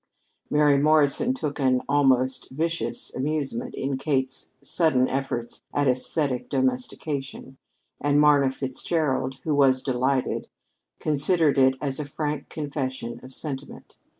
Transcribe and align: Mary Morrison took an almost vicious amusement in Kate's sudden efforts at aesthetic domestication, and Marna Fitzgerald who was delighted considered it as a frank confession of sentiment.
Mary 0.49 0.79
Morrison 0.79 1.31
took 1.31 1.59
an 1.59 1.83
almost 1.87 2.49
vicious 2.49 3.13
amusement 3.15 3.75
in 3.75 3.97
Kate's 3.99 4.51
sudden 4.63 5.07
efforts 5.07 5.61
at 5.75 5.87
aesthetic 5.87 6.49
domestication, 6.49 7.57
and 7.99 8.19
Marna 8.19 8.49
Fitzgerald 8.49 9.35
who 9.43 9.53
was 9.53 9.83
delighted 9.83 10.47
considered 10.99 11.59
it 11.59 11.75
as 11.79 11.99
a 11.99 12.05
frank 12.05 12.49
confession 12.49 13.19
of 13.21 13.31
sentiment. 13.31 13.93